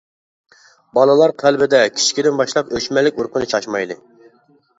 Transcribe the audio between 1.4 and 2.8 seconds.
قەلبىدە كىچىكىدىن باشلاپ